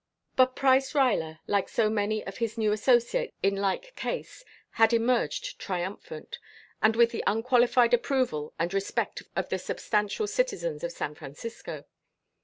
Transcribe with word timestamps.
But 0.35 0.55
Price 0.55 0.93
Ruyler, 0.93 1.37
like 1.45 1.69
so 1.69 1.87
many 1.87 2.25
of 2.25 2.37
his 2.37 2.57
new 2.57 2.71
associates 2.71 3.35
in 3.43 3.55
like 3.57 3.95
case, 3.95 4.43
had 4.71 4.93
emerged 4.93 5.59
triumphant; 5.59 6.39
and 6.81 6.95
with 6.95 7.11
the 7.11 7.23
unqualified 7.27 7.93
approval 7.93 8.51
and 8.57 8.73
respect 8.73 9.21
of 9.35 9.49
the 9.49 9.59
substantial 9.59 10.25
citizens 10.25 10.83
of 10.83 10.91
San 10.91 11.13
Francisco. 11.13 11.83